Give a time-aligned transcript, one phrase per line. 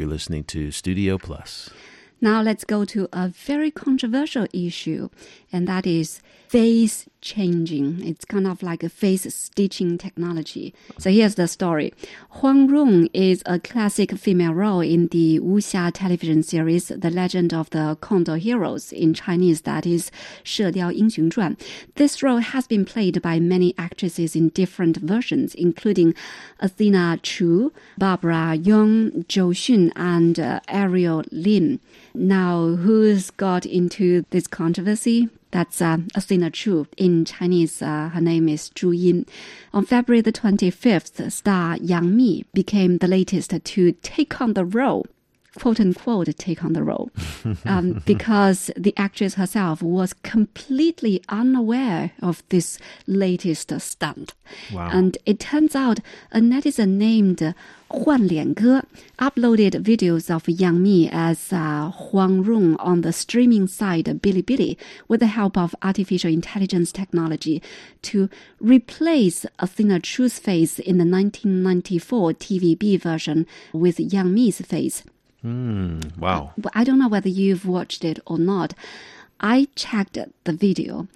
[0.00, 1.68] You're listening to Studio Plus.
[2.20, 5.08] Now let's go to a very controversial issue,
[5.50, 8.04] and that is face changing.
[8.04, 10.74] It's kind of like a face stitching technology.
[10.98, 11.94] So here's the story.
[12.30, 17.70] Huang Rong is a classic female role in the wuxia television series The Legend of
[17.70, 20.10] the Condor Heroes in Chinese that is
[20.42, 21.56] 射雕英雄传.
[21.94, 26.14] This role has been played by many actresses in different versions including
[26.58, 31.78] Athena Chu, Barbara Yung, Zhou Xun and uh, Ariel Lin.
[32.14, 35.28] Now, who's got into this controversy?
[35.52, 36.86] That's uh, Athena Chu.
[36.96, 39.26] In Chinese, uh, her name is Zhu Yin.
[39.72, 45.06] On February the 25th, star Yang Mi became the latest to take on the role
[45.58, 47.10] quote unquote take on the role
[47.64, 54.34] um, because the actress herself was completely unaware of this latest stunt.
[54.72, 54.88] Wow.
[54.92, 56.00] And it turns out
[56.32, 57.54] a netizen named
[57.90, 58.84] Huan Lian Ge
[59.18, 64.76] uploaded videos of Yang Mi as uh, Huang Rong on the streaming site Bilibili
[65.08, 67.60] with the help of artificial intelligence technology
[68.02, 68.28] to
[68.60, 75.02] replace Athena Chu's face in the 1994 TVB version with Yang Mi's face.
[75.44, 76.52] Mm, wow.
[76.58, 78.74] But I don't know whether you've watched it or not.
[79.40, 81.08] I checked the video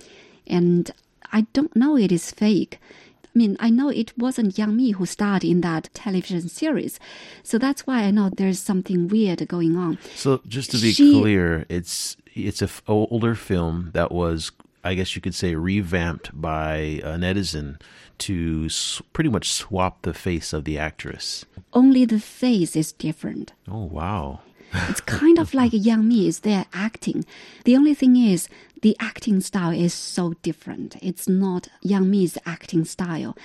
[0.46, 0.90] and
[1.32, 2.78] I don't know it is fake.
[3.24, 7.00] I mean, I know it wasn't Yang Mi who starred in that television series.
[7.42, 9.98] So that's why I know there's something weird going on.
[10.14, 14.50] So just to be She- clear, it's it's a f- older film that was,
[14.84, 17.80] I guess you could say, revamped by a netizen
[18.18, 18.68] to
[19.12, 21.44] pretty much swap the face of the actress.
[21.72, 23.52] Only the face is different.
[23.66, 24.40] Oh wow!
[24.88, 27.24] It's kind of like Yang Mi is there acting.
[27.64, 28.48] The only thing is,
[28.82, 30.96] the acting style is so different.
[31.00, 33.36] It's not Yang Mi's acting style.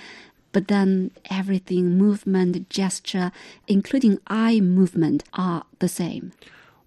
[0.52, 3.30] But then everything, movement, gesture,
[3.68, 6.32] including eye movement, are the same.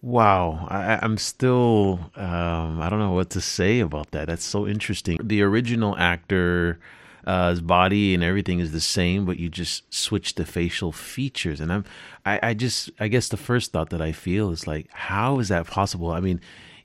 [0.03, 4.27] Wow, I, I'm still um, I don't know what to say about that.
[4.27, 5.17] That's so interesting.
[5.23, 6.80] The original actor.
[7.25, 11.61] Uh, his body and everything is the same, but you just switch the facial features.
[11.61, 11.86] And I'm,
[12.25, 15.47] I, I just, I guess the first thought that I feel is like, how is
[15.47, 16.11] that possible?
[16.11, 16.42] I mean,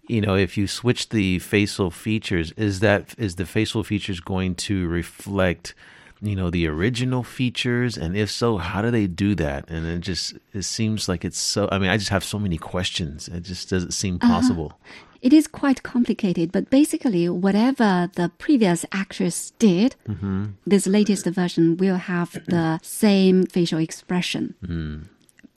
[0.07, 4.55] you know, if you switch the facial features, is that is the facial features going
[4.55, 5.75] to reflect,
[6.21, 7.97] you know, the original features?
[7.97, 9.69] And if so, how do they do that?
[9.69, 11.69] And it just it seems like it's so.
[11.71, 13.29] I mean, I just have so many questions.
[13.29, 14.33] It just doesn't seem uh-huh.
[14.33, 14.79] possible.
[15.21, 20.47] It is quite complicated, but basically, whatever the previous actress did, mm-hmm.
[20.65, 24.55] this latest version will have the same facial expression.
[24.65, 25.07] Mm.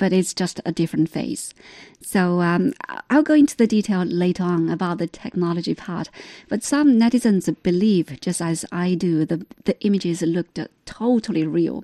[0.01, 1.53] But it's just a different phase.
[2.01, 2.73] So um,
[3.11, 6.09] I'll go into the detail later on about the technology part.
[6.49, 11.83] But some netizens believe, just as I do, the, the images looked totally real.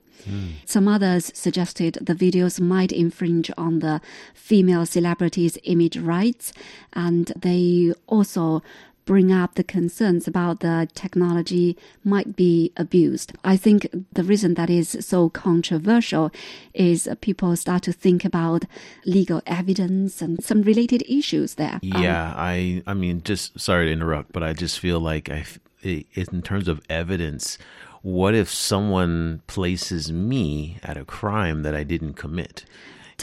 [0.65, 4.01] Some others suggested the videos might infringe on the
[4.33, 6.53] female celebrities' image rights,
[6.93, 8.63] and they also
[9.07, 13.31] bring up the concerns about the technology might be abused.
[13.43, 16.29] I think the reason that is so controversial
[16.73, 18.65] is people start to think about
[19.05, 21.79] legal evidence and some related issues there.
[21.95, 26.05] Um, Yeah, I I mean, just sorry to interrupt, but I just feel like i-
[26.15, 27.57] in terms of evidence,
[28.01, 32.65] what if someone places me at a crime that I didn't commit?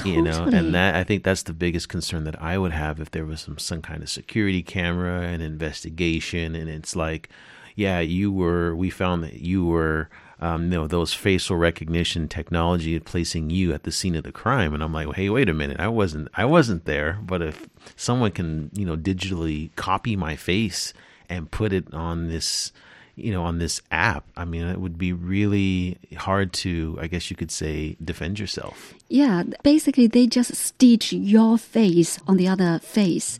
[0.04, 3.12] You know, and that I think that's the biggest concern that I would have if
[3.12, 7.28] there was some some kind of security camera and investigation, and it's like,
[7.76, 8.74] yeah, you were.
[8.74, 10.08] We found that you were.
[10.40, 14.74] Um, you know those facial recognition technology placing you at the scene of the crime,
[14.74, 17.20] and I'm like, hey, wait a minute, I wasn't, I wasn't there.
[17.22, 20.92] But if someone can, you know, digitally copy my face
[21.28, 22.72] and put it on this,
[23.16, 27.30] you know, on this app, I mean, it would be really hard to, I guess
[27.30, 28.94] you could say, defend yourself.
[29.08, 33.38] Yeah, basically, they just stitch your face on the other face,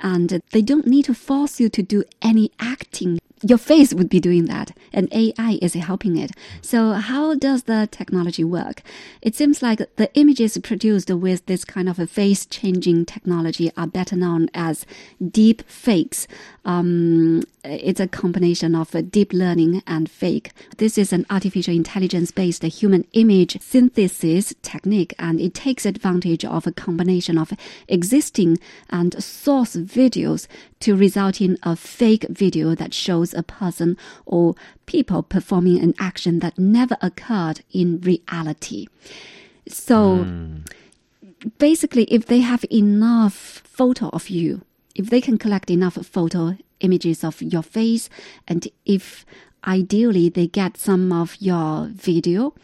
[0.00, 3.18] and they don't need to force you to do any acting.
[3.42, 6.32] Your face would be doing that, and AI is helping it.
[6.60, 8.82] So, how does the technology work?
[9.22, 13.86] It seems like the images produced with this kind of a face changing technology are
[13.86, 14.84] better known as
[15.26, 16.26] deep fakes.
[16.66, 20.50] Um, it's a combination of deep learning and fake.
[20.76, 26.66] This is an artificial intelligence based human image synthesis technique, and it takes advantage of
[26.66, 27.54] a combination of
[27.88, 28.58] existing
[28.90, 30.46] and source videos
[30.80, 33.96] to result in a fake video that shows a person
[34.26, 34.54] or
[34.86, 38.86] people performing an action that never occurred in reality.
[39.68, 40.26] So
[41.58, 44.62] basically, if they have enough photo of you,
[44.94, 48.08] if they can collect enough photo images of your face,
[48.48, 49.24] and if
[49.66, 52.54] ideally they get some of your video,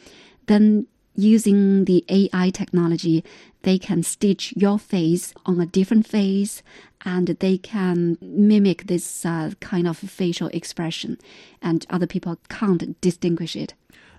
[0.47, 3.25] then using the AI technology,
[3.67, 6.63] they can stitch your face on a different face
[7.05, 11.19] and they can mimic this uh, kind of facial expression,
[11.61, 13.75] and other people can't distinguish it.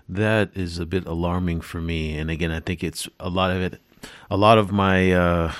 [0.06, 2.18] That is a bit alarming for me.
[2.18, 3.80] And again, I think it's a lot of it,
[4.30, 5.12] a lot of my.
[5.12, 5.52] Uh,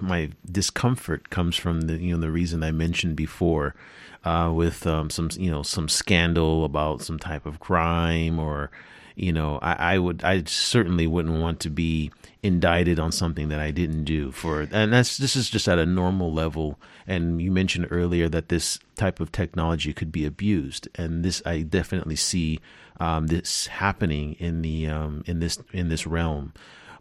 [0.00, 3.74] my discomfort comes from the you know the reason I mentioned before,
[4.24, 8.70] uh, with um, some you know some scandal about some type of crime or
[9.16, 12.12] you know I, I would I certainly wouldn't want to be
[12.46, 15.86] indicted on something that I didn't do for and that's this is just at a
[15.86, 16.78] normal level.
[17.06, 21.62] And you mentioned earlier that this type of technology could be abused and this I
[21.62, 22.60] definitely see
[23.00, 26.52] um, this happening in the um, in this in this realm.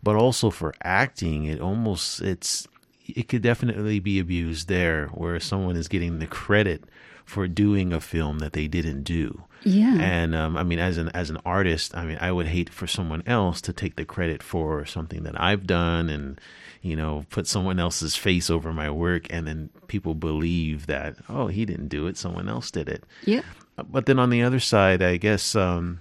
[0.01, 2.67] But also for acting it almost it's
[3.07, 6.83] it could definitely be abused there where someone is getting the credit
[7.25, 9.95] for doing a film that they didn't do Yeah.
[9.99, 12.85] and um, I mean, as an as an artist, I mean, I would hate for
[12.87, 16.39] someone else to take the credit for something that I've done, and
[16.83, 21.47] you know, put someone else's face over my work, and then people believe that oh,
[21.47, 23.03] he didn't do it, someone else did it.
[23.25, 23.41] yeah.
[23.89, 25.99] But then on the other side, I guess, um,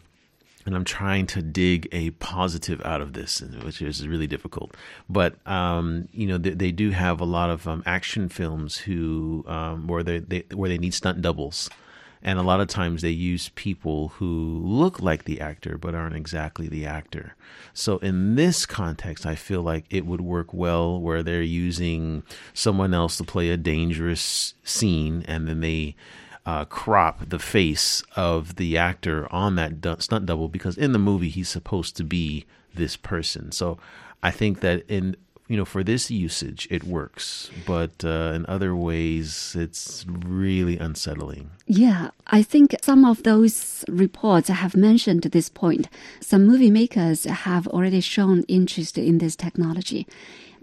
[0.67, 4.77] and I'm trying to dig a positive out of this, which is really difficult.
[5.09, 9.45] But um, you know, they, they do have a lot of um, action films who
[9.47, 11.69] um, where they, they where they need stunt doubles.
[12.27, 16.17] And a lot of times they use people who look like the actor but aren't
[16.17, 17.37] exactly the actor.
[17.75, 22.23] So in this context, I feel like it would work well where they're using
[22.55, 25.97] someone else to play a dangerous scene and then they
[26.47, 30.99] uh, crop the face of the actor on that du- stunt double because in the
[30.99, 32.45] movie he's supposed to be
[32.75, 33.53] this person.
[33.53, 33.79] So
[34.23, 35.17] I think that in
[35.49, 41.51] you know for this usage it works, but uh, in other ways it's really unsettling.
[41.67, 45.89] Yeah, I think some of those reports have mentioned this point.
[46.21, 50.07] Some movie makers have already shown interest in this technology.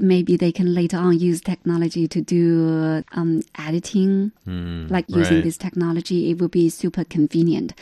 [0.01, 5.43] Maybe they can later on use technology to do um, editing, like using right.
[5.43, 6.31] this technology.
[6.31, 7.73] It will be super convenient.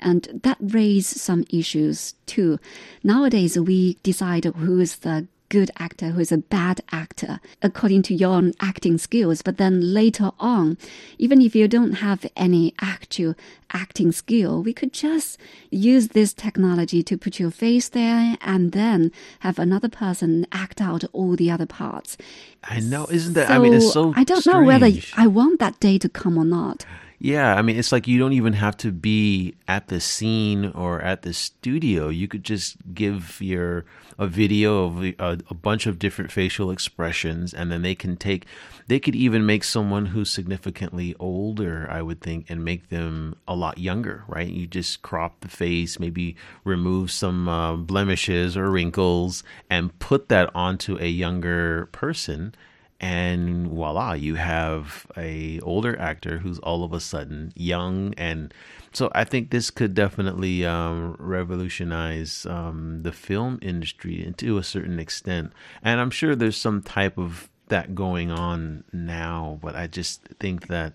[0.00, 2.58] And that raised some issues too.
[3.04, 8.14] Nowadays, we decide who is the good actor, who is a bad actor, according to
[8.14, 9.42] your own acting skills.
[9.42, 10.78] But then later on,
[11.18, 13.34] even if you don't have any actual
[13.72, 15.38] acting skill, we could just
[15.70, 21.04] use this technology to put your face there and then have another person act out
[21.12, 22.16] all the other parts.
[22.64, 23.50] I know, isn't that?
[23.50, 24.12] I mean, it's so.
[24.16, 24.90] I don't know whether.
[25.16, 26.84] I want that day to come or not.
[27.18, 31.00] Yeah, I mean, it's like you don't even have to be at the scene or
[31.00, 32.08] at the studio.
[32.08, 33.86] You could just give your
[34.18, 38.44] a video of a, a bunch of different facial expressions, and then they can take.
[38.86, 43.54] They could even make someone who's significantly older, I would think, and make them a
[43.54, 44.24] lot younger.
[44.28, 44.48] Right?
[44.48, 50.54] You just crop the face, maybe remove some uh, blemishes or wrinkles, and put that
[50.54, 52.54] onto a younger person
[53.00, 58.54] and voila you have a older actor who's all of a sudden young and
[58.92, 64.98] so i think this could definitely um, revolutionize um, the film industry to a certain
[64.98, 65.52] extent.
[65.82, 70.68] And i'm sure there's some type of that going on now but i just think
[70.68, 70.94] that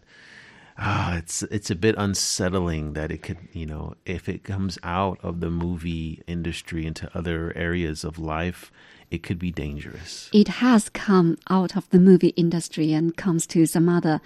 [0.77, 5.19] ah, it's it's a bit unsettling that it could you know if it comes out
[5.21, 8.71] of the movie industry into other areas of life
[9.11, 13.65] it could be dangerous it has come out of the movie industry and comes to
[13.65, 14.21] some other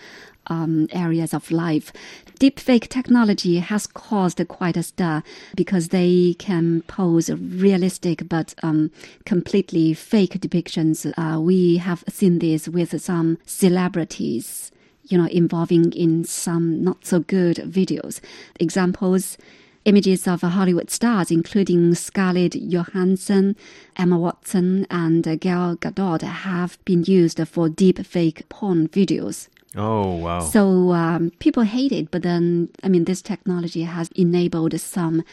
[0.47, 1.91] um, areas of life.
[2.39, 5.23] Deepfake technology has caused quite a stir
[5.55, 8.91] because they can pose realistic but um,
[9.25, 11.11] completely fake depictions.
[11.17, 14.71] Uh, we have seen this with some celebrities,
[15.03, 18.19] you know, involving in some not so good videos.
[18.59, 19.37] Examples
[19.85, 23.55] images of Hollywood stars, including Scarlett Johansson,
[23.95, 29.47] Emma Watson, and Gal Gadot, have been used for deep fake porn videos.
[29.75, 34.79] oh wow So um, people hate it, but then, I mean, this technology has enabled
[34.79, 35.23] some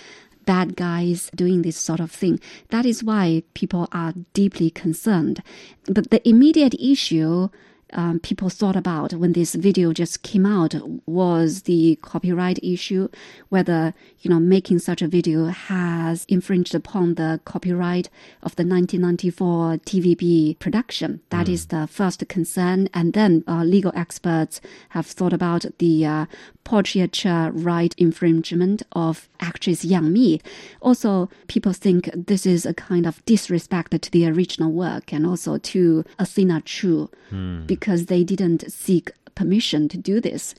[0.44, 2.40] bad guys doing this sort of thing.
[2.71, 5.42] That is why people are deeply concerned.
[5.87, 7.49] But the immediate issue
[7.92, 10.75] um, people thought about when this video just came out
[11.06, 13.08] was the copyright issue,
[13.49, 18.08] whether you know making such a video has infringed upon the copyright
[18.42, 21.20] of the 1994 TVB production.
[21.30, 26.26] That is the first concern, and then uh, legal experts have thought about the uh,
[26.64, 30.40] portraiture right infringement of actress Yang Mi.
[30.80, 35.58] Also, people think this is a kind of disrespect to the original work and also
[35.58, 37.11] to Athena Chu
[37.83, 40.55] because they didn't seek permission to do this.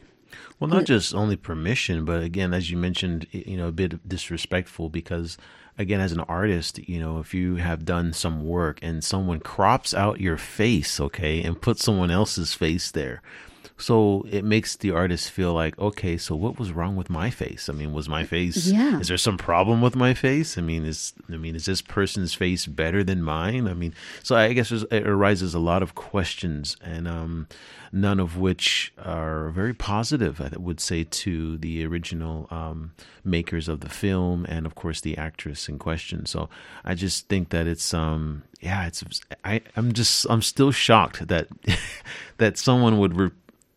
[0.60, 4.06] Well, not uh, just only permission, but again, as you mentioned, you know, a bit
[4.06, 5.38] disrespectful because
[5.78, 9.94] again, as an artist, you know, if you have done some work and someone crops
[9.94, 13.22] out your face, okay, and puts someone else's face there,
[13.84, 17.68] so it makes the artist feel like, okay, so what was wrong with my face?
[17.68, 18.68] I mean, was my face?
[18.68, 19.02] Yeah.
[19.02, 20.58] Is there some problem with my face?
[20.58, 23.68] I mean, is I mean, is this person's face better than mine?
[23.68, 27.50] I mean, so I guess it arises a lot of questions, and um,
[27.92, 30.40] none of which are very positive.
[30.40, 32.94] I would say to the original um,
[33.26, 36.26] makers of the film, and of course the actress in question.
[36.26, 36.48] So
[36.86, 39.04] I just think that it's um, yeah, it's
[39.44, 41.50] I I'm just I'm still shocked that
[42.38, 43.18] that someone would.
[43.18, 43.32] Re-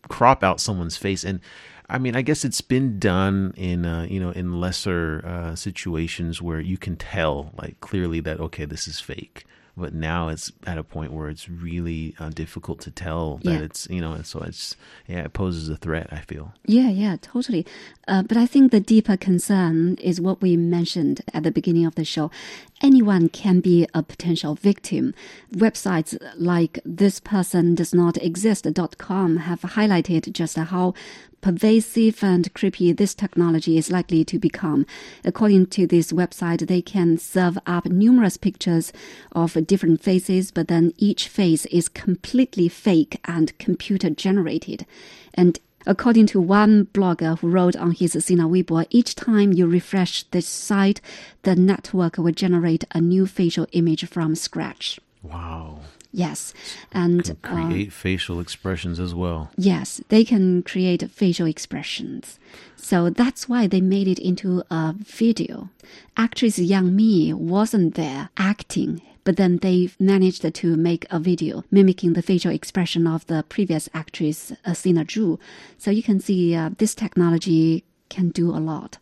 [0.08, 1.24] crop out someone's face.
[1.24, 1.40] And
[1.88, 6.42] I mean, I guess it's been done in uh, you know in lesser uh, situations
[6.42, 9.44] where you can tell like clearly that okay, this is fake
[9.76, 13.58] but now it's at a point where it's really uh, difficult to tell that Yeah.
[13.66, 17.66] it's you know so it's yeah it poses a threat i feel Yeah, yeah, totally.
[18.08, 21.96] Uh, but I think the deeper concern is what we mentioned at the beginning of
[21.96, 22.30] the show.
[22.80, 25.12] Anyone can be a potential victim.
[25.52, 30.94] Websites like thispersondoesnotexist.com have highlighted just how
[31.46, 34.84] pervasive and creepy this technology is likely to become.
[35.24, 38.92] According to this website, they can serve up numerous pictures
[39.30, 44.86] of different faces, but then each face is completely fake and computer generated.
[45.34, 50.24] And According to one blogger who wrote on his Sina Weibo, each time you refresh
[50.32, 51.00] this site,
[51.42, 54.98] the network will generate a new facial image from scratch.
[55.22, 55.78] wow
[56.16, 56.54] Yes,
[56.92, 62.38] and can create facial expressions as well Yes, they can create facial expressions.
[62.76, 65.68] So that's why they made it into a video.
[66.16, 72.14] Actress Yang Mi wasn't there acting, but then they managed to make a video mimicking
[72.14, 75.38] the facial expression of the previous actress, uh, Sina Zhu.
[75.76, 78.96] So you can see uh, this technology can do a lot.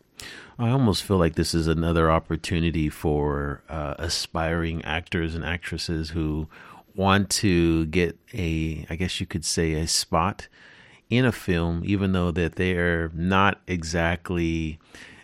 [0.57, 6.47] I almost feel like this is another opportunity for uh, aspiring actors and actresses who
[6.95, 10.47] want to get a, I guess you could say, a spot
[11.09, 14.79] in a film, even though that they're not exactly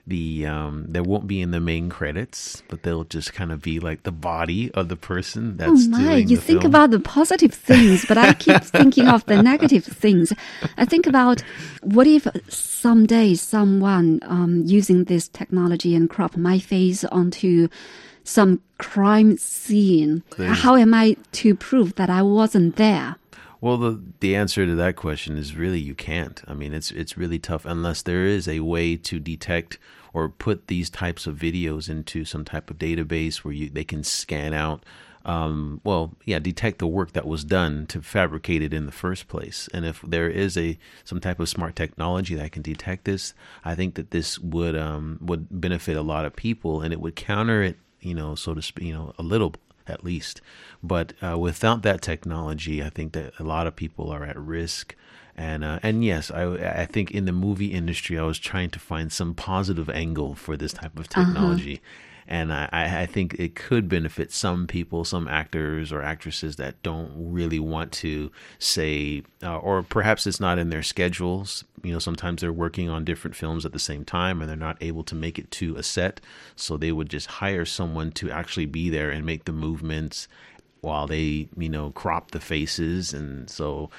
[0.08, 3.80] the, um, they won't be in the main credits, but they'll just kind of be
[3.80, 6.72] like the body of the person that's oh my, you think film.
[6.72, 10.34] about the positive things, but I keep thinking of the negative things.
[10.78, 11.42] I think about
[11.82, 17.68] what if someday someone um, using this technology and crop my face onto
[18.24, 20.24] some crime scene.
[20.38, 23.16] How am I to prove that I wasn't there?
[23.62, 26.42] Well, the the answer to that question is really you can't.
[26.48, 29.78] I mean, it's it's really tough unless there is a way to detect
[30.14, 34.04] or put these types of videos into some type of database where you they can
[34.04, 34.84] scan out.
[35.24, 39.28] Um, well, yeah, detect the work that was done to fabricate it in the first
[39.28, 39.70] place.
[39.72, 43.76] And if there is a some type of smart technology that can detect this, I
[43.76, 47.62] think that this would um, would benefit a lot of people, and it would counter
[47.62, 49.54] it, you know, so to speak, you know, a little
[49.88, 50.42] at least.
[50.84, 54.96] But uh, without that technology, I think that a lot of people are at risk.
[55.36, 56.44] And uh, and yes, I
[56.82, 60.58] I think in the movie industry, I was trying to find some positive angle for
[60.58, 61.82] this type of technology.
[62.28, 67.12] And I, I think it could benefit some people, some actors or actresses that don't
[67.16, 71.64] really want to say, uh, or perhaps it's not in their schedules.
[71.84, 74.78] You know, sometimes they're working on different films at the same time and they're not
[74.82, 76.22] able to make it to a set.
[76.56, 80.28] So they would just hire someone to actually be there and make the movements
[80.82, 83.14] while they, you know, crop the faces.
[83.14, 83.90] And so,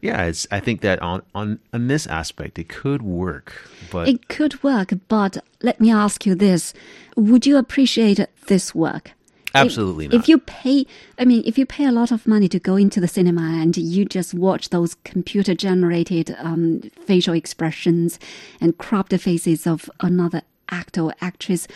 [0.00, 3.68] yeah, it's, I think that on, on, on this aspect, it could work.
[3.90, 6.72] But It could work, but let me ask you this.
[7.16, 9.12] Would you appreciate this work?
[9.54, 10.20] Absolutely if, not.
[10.20, 10.86] If you pay,
[11.18, 13.76] I mean, if you pay a lot of money to go into the cinema and
[13.76, 18.18] you just watch those computer generated um, facial expressions
[18.60, 21.66] and crop the faces of another actor or actress,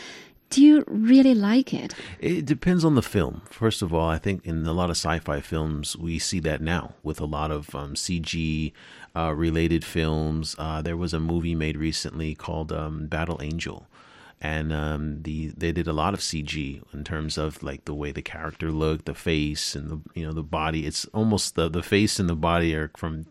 [0.52, 1.94] do you really like it?
[2.20, 3.42] It depends on the film.
[3.50, 6.92] First of all, I think in a lot of sci-fi films, we see that now
[7.02, 8.72] with a lot of um, CG
[9.16, 10.54] uh, related films.
[10.58, 13.86] Uh, there was a movie made recently called um, Battle Angel,
[14.42, 18.12] and um, the they did a lot of CG in terms of like the way
[18.12, 20.86] the character looked, the face, and the you know the body.
[20.86, 23.26] It's almost the the face and the body are from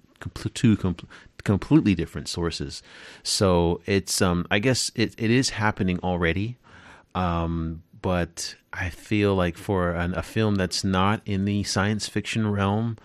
[0.53, 1.07] two compl-
[1.43, 2.81] completely different sources.
[3.23, 6.57] So it's um I guess it, it is happening already.
[7.15, 12.51] Um, but I feel like for an, a film that's not in the science fiction
[12.51, 12.97] realm,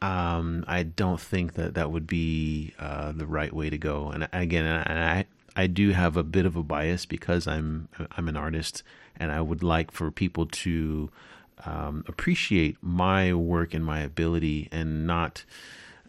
[0.00, 4.10] um, I don't think that that would be uh, the right way to go.
[4.10, 8.28] And again, and I I do have a bit of a bias because I'm I'm
[8.28, 8.84] an artist,
[9.16, 11.10] and I would like for people to
[11.66, 15.44] um, appreciate my work and my ability, and not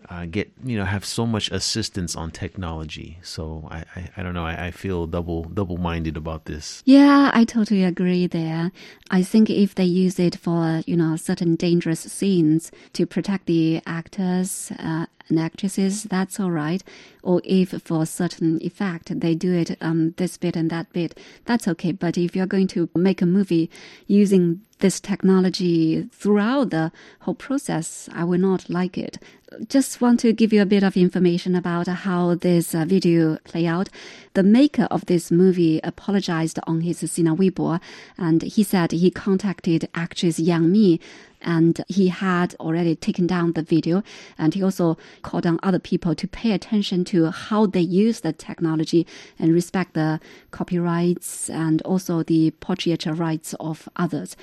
[0.10, 3.20] uh, get you know have so much assistance on technology.
[3.22, 4.46] So I I, I don't know.
[4.46, 6.82] I, I feel double double minded about this.
[6.86, 8.72] Yeah, I totally agree there.
[9.12, 13.82] I think if they use it for you know certain dangerous scenes to protect the
[13.86, 14.72] actors.
[14.80, 16.84] Uh, and actresses, that's all right.
[17.22, 21.20] Or if for a certain effect they do it um, this bit and that bit,
[21.46, 21.92] that's okay.
[21.92, 23.70] But if you're going to make a movie
[24.08, 29.20] using this technology throughout the whole process, I will not like it.
[29.68, 33.66] Just want to give you a bit of information about how this uh, video play
[33.66, 33.90] out.
[34.36, 37.82] The maker of this movie apologized on his Sina Weibo,
[38.18, 41.00] and he said he contacted actress Yang Mi
[41.42, 44.04] and he had already taken down the video
[44.38, 48.34] and he also called on other people to pay attention to how they use the
[48.34, 49.08] technology
[49.40, 50.20] and respect the
[50.52, 54.36] copyrights and also the portraiture rights of others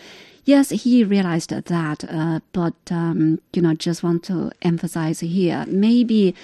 [0.47, 6.35] yes, he realized that, uh, but um, you know, just want to emphasize here, maybe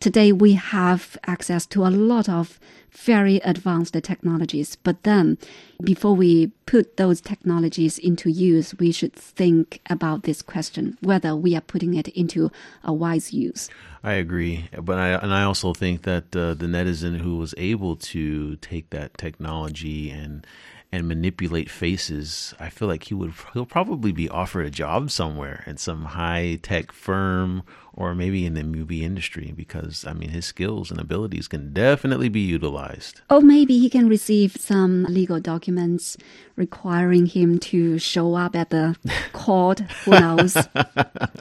[0.00, 5.38] today we have access to a lot of very advanced technologies, but then
[5.82, 11.56] before we put those technologies into use, we should think about this question whether we
[11.56, 12.50] are putting it into
[12.84, 13.70] a wise use.
[14.04, 17.96] I agree, but I and I also think that uh, the netizen who was able
[17.96, 20.46] to take that technology and
[20.92, 25.64] and manipulate faces, I feel like he would he'll probably be offered a job somewhere
[25.66, 27.62] in some high tech firm
[27.94, 32.28] or maybe in the movie industry because I mean his skills and abilities can definitely
[32.28, 33.22] be utilized.
[33.30, 36.18] Or maybe he can receive some legal documents
[36.56, 38.96] requiring him to show up at the
[39.32, 39.80] court.
[40.04, 40.56] Who knows?